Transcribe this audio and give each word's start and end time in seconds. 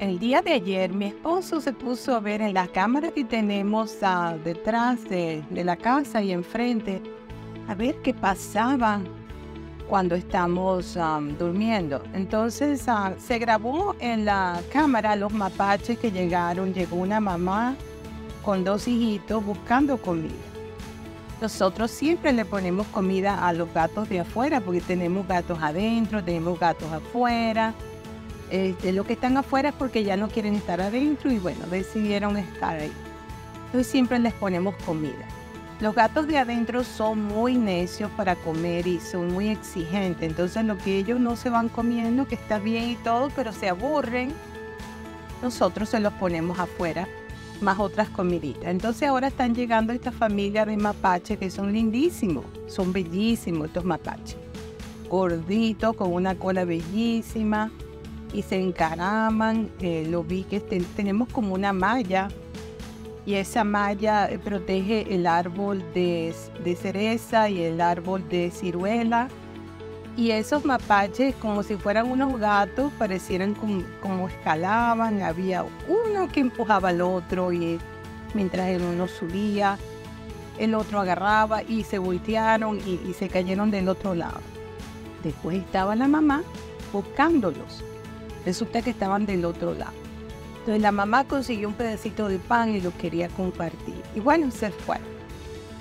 el 0.00 0.18
día 0.18 0.42
de 0.42 0.52
ayer 0.52 0.92
mi 0.92 1.06
esposo 1.06 1.60
se 1.60 1.72
puso 1.72 2.14
a 2.14 2.20
ver 2.20 2.40
en 2.40 2.54
la 2.54 2.68
cámara 2.68 3.10
que 3.10 3.24
tenemos 3.24 3.96
ah, 4.02 4.36
detrás 4.44 5.02
de, 5.08 5.42
la 5.50 5.76
casa 5.76 6.22
y 6.22 6.32
enfrente, 6.32 7.02
a 7.66 7.74
ver 7.74 7.96
qué 8.02 8.14
pasaba 8.14 9.00
cuando 9.88 10.14
estamos 10.14 10.96
ah, 10.96 11.20
durmiendo. 11.38 12.02
Entonces 12.14 12.84
ah, 12.86 13.14
se 13.18 13.38
grabó 13.38 13.96
en 13.98 14.24
la 14.24 14.60
cámara 14.72 15.16
los 15.16 15.32
mapaches 15.32 15.98
que 15.98 16.12
llegaron. 16.12 16.72
Llegó 16.72 16.96
una 16.96 17.18
mamá 17.18 17.74
con 18.44 18.64
dos 18.64 18.86
hijitos 18.86 19.44
buscando 19.44 19.96
comida. 19.98 20.34
Nosotros 21.40 21.90
siempre 21.90 22.32
le 22.32 22.44
ponemos 22.44 22.86
comida 22.88 23.46
a 23.46 23.52
los 23.52 23.72
gatos 23.72 24.08
de 24.08 24.20
afuera 24.20 24.60
porque 24.60 24.80
tenemos 24.80 25.26
gatos 25.26 25.58
adentro, 25.60 26.22
tenemos 26.22 26.58
gatos 26.58 26.92
afuera. 26.92 27.74
Este, 28.50 28.92
los 28.92 29.06
que 29.06 29.12
están 29.12 29.36
afuera 29.36 29.70
es 29.70 29.74
porque 29.74 30.04
ya 30.04 30.16
no 30.16 30.28
quieren 30.28 30.54
estar 30.54 30.80
adentro 30.80 31.30
y 31.30 31.38
bueno, 31.38 31.66
decidieron 31.66 32.36
estar 32.36 32.78
ahí. 32.78 32.92
Entonces 33.66 33.86
siempre 33.86 34.18
les 34.18 34.32
ponemos 34.32 34.74
comida. 34.86 35.26
Los 35.80 35.94
gatos 35.94 36.26
de 36.26 36.38
adentro 36.38 36.82
son 36.82 37.22
muy 37.22 37.56
necios 37.56 38.10
para 38.12 38.34
comer 38.34 38.86
y 38.86 38.98
son 38.98 39.32
muy 39.32 39.48
exigentes. 39.48 40.28
Entonces 40.28 40.64
lo 40.64 40.78
que 40.78 40.96
ellos 40.96 41.20
no 41.20 41.36
se 41.36 41.50
van 41.50 41.68
comiendo, 41.68 42.26
que 42.26 42.34
está 42.34 42.58
bien 42.58 42.88
y 42.88 42.96
todo, 42.96 43.30
pero 43.36 43.52
se 43.52 43.68
aburren, 43.68 44.32
nosotros 45.42 45.90
se 45.90 46.00
los 46.00 46.12
ponemos 46.14 46.58
afuera, 46.58 47.06
más 47.60 47.78
otras 47.78 48.08
comiditas. 48.08 48.70
Entonces 48.70 49.08
ahora 49.08 49.28
están 49.28 49.54
llegando 49.54 49.92
esta 49.92 50.10
familia 50.10 50.64
de 50.64 50.76
mapaches 50.76 51.38
que 51.38 51.50
son 51.50 51.72
lindísimos, 51.72 52.46
son 52.66 52.92
bellísimos 52.92 53.68
estos 53.68 53.84
mapaches. 53.84 54.38
Gorditos, 55.08 55.94
con 55.94 56.12
una 56.12 56.34
cola 56.34 56.64
bellísima 56.64 57.70
y 58.32 58.42
se 58.42 58.60
encaraman. 58.60 59.70
Eh, 59.80 60.06
lo 60.08 60.24
vi 60.24 60.44
que 60.44 60.60
tenemos 60.60 61.28
como 61.28 61.54
una 61.54 61.72
malla 61.72 62.28
y 63.28 63.34
esa 63.34 63.62
malla 63.62 64.26
eh, 64.30 64.38
protege 64.38 65.14
el 65.14 65.26
árbol 65.26 65.84
de, 65.92 66.34
cereza 66.80 67.50
y 67.50 67.62
el 67.62 67.80
árbol 67.80 68.26
de 68.28 68.50
ciruela. 68.50 69.28
Y 70.16 70.30
esos 70.30 70.64
mapaches, 70.64 71.34
como 71.36 71.62
si 71.62 71.76
fueran 71.76 72.10
unos 72.10 72.40
gatos, 72.40 72.90
parecieran 72.98 73.54
como, 73.54 74.28
escalaban. 74.28 75.20
Había 75.20 75.62
uno 75.86 76.26
que 76.32 76.40
empujaba 76.40 76.88
al 76.88 77.02
otro 77.02 77.52
y 77.52 77.78
mientras 78.32 78.68
el 78.70 78.80
uno 78.80 79.06
subía, 79.06 79.78
el 80.58 80.74
otro 80.74 80.98
agarraba 80.98 81.62
y 81.62 81.84
se 81.84 81.98
voltearon 81.98 82.78
y, 82.78 82.98
y 83.08 83.12
se 83.12 83.28
cayeron 83.28 83.70
del 83.70 83.90
otro 83.90 84.14
lado. 84.14 84.40
Después 85.22 85.58
estaba 85.58 85.94
la 85.94 86.08
mamá 86.08 86.42
buscándolos 86.94 87.84
Resulta 88.44 88.82
que 88.82 88.90
estaban 88.90 89.26
del 89.26 89.44
otro 89.44 89.74
lado. 89.74 89.92
Entonces 90.68 90.82
la 90.82 90.92
mamá 90.92 91.24
consiguió 91.24 91.68
un 91.68 91.74
pedacito 91.74 92.28
de 92.28 92.38
pan 92.38 92.74
y 92.74 92.80
lo 92.80 92.94
quería 92.96 93.28
compartir. 93.28 94.02
Y 94.14 94.20
bueno, 94.20 94.50
se 94.50 94.70
fue. 94.70 94.98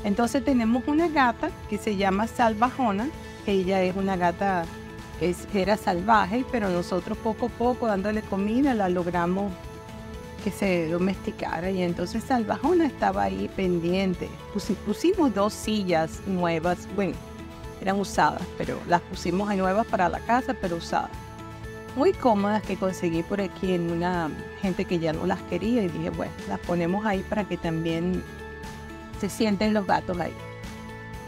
Entonces 0.04 0.46
tenemos 0.46 0.84
una 0.88 1.10
gata 1.10 1.50
que 1.70 1.78
se 1.78 1.98
llama 1.98 2.28
Salvajona. 2.28 3.10
Ella 3.46 3.84
es 3.84 3.96
una 3.96 4.16
gata 4.16 4.66
que 5.20 5.62
era 5.62 5.76
salvaje, 5.76 6.46
pero 6.52 6.70
nosotros 6.70 7.18
poco 7.18 7.48
a 7.48 7.50
poco 7.50 7.88
dándole 7.88 8.22
comida 8.22 8.74
la 8.74 8.88
logramos 8.88 9.52
que 10.44 10.52
se 10.52 10.88
domesticara. 10.88 11.70
Y 11.70 11.82
entonces 11.82 12.24
Salvajona 12.24 12.86
estaba 12.86 13.24
ahí 13.24 13.50
pendiente. 13.56 14.30
pusimos 14.86 15.34
dos 15.34 15.54
sillas 15.54 16.22
nuevas, 16.28 16.88
bueno, 16.96 17.16
eran 17.82 18.00
usadas, 18.00 18.44
pero 18.58 18.80
las 18.88 19.02
pusimos 19.02 19.54
nuevas 19.54 19.86
para 19.88 20.08
la 20.08 20.20
casa, 20.20 20.56
pero 20.62 20.78
usadas 20.78 21.27
muy 21.98 22.14
cómodas 22.14 22.62
que 22.62 22.78
conseguí 22.78 23.24
por 23.24 23.42
aquí 23.42 23.74
en 23.74 23.92
una 23.92 24.30
gente 24.62 24.86
que 24.86 25.00
ya 25.00 25.14
no 25.14 25.26
las 25.26 25.42
quería 25.44 25.82
y 25.82 25.90
dije, 25.90 26.12
bueno, 26.12 26.32
las 26.48 26.60
ponemos 26.60 27.04
ahí 27.06 27.26
para 27.28 27.44
que 27.44 27.58
también 27.58 28.24
se 29.20 29.30
sienten 29.30 29.74
los 29.74 29.88
gatos 29.88 30.20
ahí. 30.20 30.34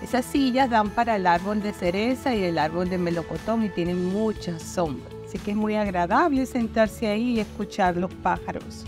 Esas 0.03 0.25
sillas 0.25 0.69
dan 0.69 0.91
para 0.91 1.15
el 1.15 1.25
árbol 1.25 1.61
de 1.61 1.73
cereza 1.73 2.35
y 2.35 2.43
el 2.43 2.59
árbol 2.59 2.87
de 2.87 2.99
melocotón 2.99 3.65
y 3.65 3.69
tienen 3.69 4.05
mucha 4.05 4.59
sombra. 4.59 5.09
Así 5.27 5.39
que 5.39 5.51
es 5.51 5.57
muy 5.57 5.75
agradable 5.75 6.45
sentarse 6.45 7.07
ahí 7.07 7.37
y 7.37 7.39
escuchar 7.39 7.97
los 7.97 8.13
pájaros. 8.13 8.85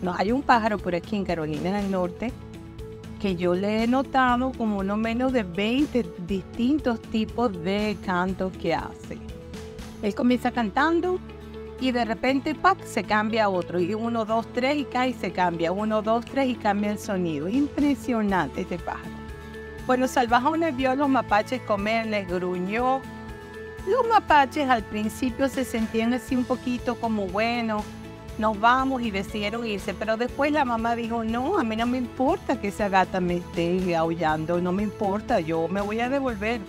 No, 0.00 0.14
hay 0.14 0.32
un 0.32 0.42
pájaro 0.42 0.78
por 0.78 0.94
aquí 0.94 1.16
en 1.16 1.24
Carolina 1.24 1.76
del 1.76 1.90
Norte 1.90 2.32
que 3.20 3.36
yo 3.36 3.54
le 3.54 3.84
he 3.84 3.86
notado 3.86 4.50
como 4.56 4.82
no 4.82 4.96
menos 4.96 5.32
de 5.32 5.44
20 5.44 6.04
distintos 6.26 7.00
tipos 7.02 7.52
de 7.62 7.96
cantos 8.04 8.50
que 8.56 8.74
hace. 8.74 9.31
Él 10.02 10.14
comienza 10.14 10.50
cantando 10.50 11.18
y 11.80 11.90
de 11.90 12.04
repente 12.04 12.54
¡pac! 12.54 12.82
se 12.84 13.04
cambia 13.04 13.44
a 13.44 13.48
otro. 13.48 13.80
Y 13.80 13.94
uno, 13.94 14.24
dos, 14.24 14.46
tres 14.52 14.76
y 14.76 14.84
cae 14.84 15.10
y 15.10 15.14
se 15.14 15.32
cambia. 15.32 15.72
Uno, 15.72 16.02
dos, 16.02 16.24
tres 16.24 16.48
y 16.48 16.54
cambia 16.54 16.92
el 16.92 16.98
sonido. 16.98 17.48
Impresionante 17.48 18.62
este 18.62 18.78
pájaro. 18.78 19.10
Bueno, 19.86 20.06
Salvajones 20.06 20.76
vio 20.76 20.92
a 20.92 20.94
los 20.94 21.08
mapaches 21.08 21.60
comer, 21.62 22.06
les 22.06 22.28
gruñó. 22.28 23.00
Los 23.88 24.06
mapaches 24.08 24.68
al 24.68 24.84
principio 24.84 25.48
se 25.48 25.64
sentían 25.64 26.14
así 26.14 26.36
un 26.36 26.44
poquito 26.44 26.94
como, 27.00 27.26
bueno, 27.26 27.82
nos 28.38 28.60
vamos 28.60 29.02
y 29.02 29.10
decidieron 29.10 29.66
irse. 29.66 29.92
Pero 29.92 30.16
después 30.16 30.52
la 30.52 30.64
mamá 30.64 30.94
dijo, 30.94 31.24
no, 31.24 31.58
a 31.58 31.64
mí 31.64 31.74
no 31.74 31.86
me 31.86 31.98
importa 31.98 32.60
que 32.60 32.68
esa 32.68 32.88
gata 32.88 33.20
me 33.20 33.38
esté 33.38 33.96
aullando, 33.96 34.60
no 34.60 34.70
me 34.70 34.84
importa, 34.84 35.40
yo 35.40 35.66
me 35.66 35.80
voy 35.80 35.98
a 35.98 36.08
devolver 36.08 36.60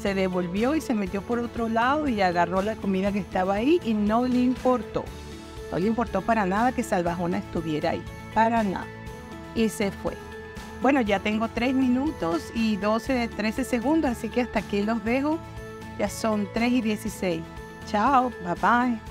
se 0.00 0.14
devolvió 0.14 0.74
y 0.74 0.80
se 0.80 0.94
metió 0.94 1.22
por 1.22 1.38
otro 1.38 1.68
lado 1.68 2.08
y 2.08 2.20
agarró 2.20 2.62
la 2.62 2.76
comida 2.76 3.12
que 3.12 3.18
estaba 3.18 3.54
ahí 3.54 3.80
y 3.84 3.94
no 3.94 4.26
le 4.26 4.40
importó. 4.40 5.04
No 5.70 5.78
le 5.78 5.86
importó 5.86 6.22
para 6.22 6.46
nada 6.46 6.72
que 6.72 6.82
Salvajona 6.82 7.38
estuviera 7.38 7.90
ahí, 7.90 8.02
para 8.34 8.62
nada. 8.62 8.86
Y 9.54 9.68
se 9.68 9.90
fue. 9.90 10.14
Bueno, 10.82 11.00
ya 11.02 11.20
tengo 11.20 11.48
3 11.48 11.74
minutos 11.74 12.50
y 12.54 12.76
12, 12.76 13.28
13 13.28 13.64
segundos, 13.64 14.10
así 14.10 14.28
que 14.30 14.40
hasta 14.40 14.60
aquí 14.60 14.82
los 14.82 15.04
dejo. 15.04 15.38
Ya 15.98 16.08
son 16.08 16.48
3 16.54 16.72
y 16.72 16.80
16. 16.80 17.42
Chao, 17.86 18.32
bye 18.44 18.54
bye. 18.54 19.09